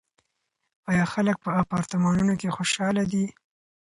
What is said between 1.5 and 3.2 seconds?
اپارتمانونو کې خوشحاله